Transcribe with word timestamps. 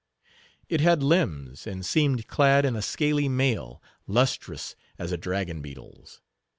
It 0.67 0.81
had 0.81 1.03
limbs, 1.03 1.67
and 1.67 1.85
seemed 1.85 2.25
clad 2.25 2.65
in 2.65 2.75
a 2.75 2.81
scaly 2.81 3.29
mail, 3.29 3.83
lustrous 4.07 4.75
as 4.97 5.11
a 5.11 5.15
dragon 5.17 5.61
beetle's. 5.61 6.23